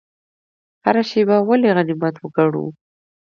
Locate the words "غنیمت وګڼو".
1.77-2.65